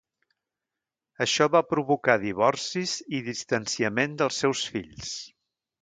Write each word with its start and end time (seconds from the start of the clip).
Això 1.25 1.47
va 1.57 1.61
provocar 1.73 2.17
divorcis 2.25 2.97
i 3.19 3.23
distanciament 3.31 4.21
dels 4.23 4.45
seus 4.47 4.69
fills. 4.77 5.15